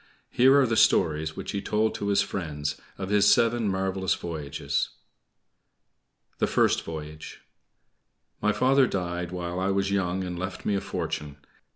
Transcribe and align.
Here 0.31 0.59
are 0.59 0.65
the 0.65 0.75
stories 0.77 1.35
which 1.35 1.51
he 1.51 1.61
told 1.61 1.93
to 1.93 2.07
his 2.07 2.23
friends 2.23 2.75
of 2.97 3.09
his 3.09 3.31
seven 3.31 3.67
marvelous 3.67 4.15
voyages. 4.15 4.89
THE 6.39 6.47
FIRST 6.47 6.81
VOYAGE 6.81 7.41
My 8.41 8.51
father 8.51 8.87
died 8.87 9.31
while 9.31 9.59
I 9.59 9.69
was 9.69 9.91
young 9.91 10.23
and 10.23 10.39
left 10.39 10.65
me 10.65 10.73
a 10.73 10.81
fortune. 10.81 11.37